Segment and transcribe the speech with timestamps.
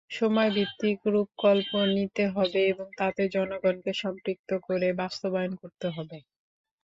[0.11, 6.17] সময়ভিত্তিক রূপকল্প নিতে হবে এবং তাতে জনগণকে সম্পৃক্ত করে বাস্তবায়ন করতে হবে।